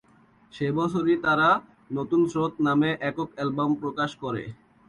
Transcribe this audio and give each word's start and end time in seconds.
সে 0.53 0.67
বছরই 0.77 1.15
তারা 1.25 1.49
"নতুন 1.91 2.21
স্রোত" 2.27 2.53
নামে 2.67 2.89
একক 3.01 3.29
অ্যালবাম 3.35 3.71
প্রকাশ 3.81 4.11
করে। 4.23 4.43